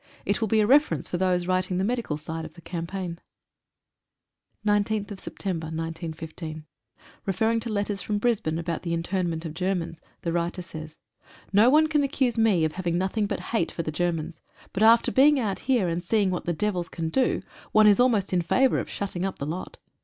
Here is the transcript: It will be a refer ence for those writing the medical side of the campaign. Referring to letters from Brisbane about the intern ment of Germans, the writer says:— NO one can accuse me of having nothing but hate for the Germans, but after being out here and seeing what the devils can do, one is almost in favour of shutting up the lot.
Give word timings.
It 0.25 0.41
will 0.41 0.47
be 0.47 0.61
a 0.61 0.65
refer 0.65 0.95
ence 0.95 1.07
for 1.07 1.17
those 1.17 1.45
writing 1.45 1.77
the 1.77 1.83
medical 1.83 2.17
side 2.17 2.43
of 2.43 2.55
the 2.55 2.61
campaign. 2.61 3.19
Referring 4.65 5.05
to 7.59 7.71
letters 7.71 8.01
from 8.01 8.17
Brisbane 8.17 8.57
about 8.57 8.81
the 8.81 8.95
intern 8.95 9.29
ment 9.29 9.45
of 9.45 9.53
Germans, 9.53 10.01
the 10.23 10.33
writer 10.33 10.63
says:— 10.63 10.97
NO 11.53 11.69
one 11.69 11.85
can 11.85 12.01
accuse 12.01 12.39
me 12.39 12.65
of 12.65 12.71
having 12.71 12.97
nothing 12.97 13.27
but 13.27 13.39
hate 13.53 13.71
for 13.71 13.83
the 13.83 13.91
Germans, 13.91 14.41
but 14.73 14.81
after 14.81 15.11
being 15.11 15.39
out 15.39 15.59
here 15.69 15.87
and 15.87 16.03
seeing 16.03 16.31
what 16.31 16.45
the 16.45 16.53
devils 16.53 16.89
can 16.89 17.09
do, 17.09 17.43
one 17.71 17.85
is 17.85 17.99
almost 17.99 18.33
in 18.33 18.41
favour 18.41 18.79
of 18.79 18.89
shutting 18.89 19.23
up 19.23 19.37
the 19.37 19.45
lot. 19.45 19.77